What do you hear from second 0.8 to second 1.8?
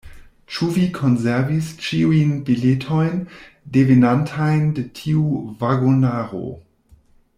konservis